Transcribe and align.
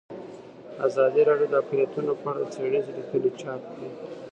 ازادي 0.87 1.21
راډیو 1.29 1.51
د 1.51 1.53
اقلیتونه 1.61 2.11
په 2.21 2.27
اړه 2.33 2.45
څېړنیزې 2.53 2.91
لیکنې 2.97 3.29
چاپ 3.41 3.61
کړي. 3.71 3.89